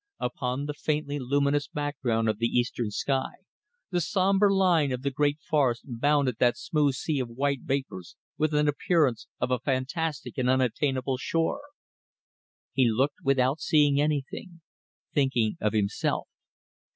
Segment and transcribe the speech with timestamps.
[0.19, 3.33] Upon the faintly luminous background of the eastern sky,
[3.91, 8.51] the sombre line of the great forests bounded that smooth sea of white vapours with
[8.55, 11.61] an appearance of a fantastic and unattainable shore.
[12.73, 14.61] He looked without seeing anything
[15.13, 16.27] thinking of himself.